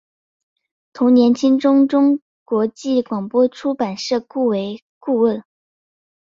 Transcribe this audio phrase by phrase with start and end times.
[0.93, 5.43] 同年经中国国际广播出版社雇为顾问。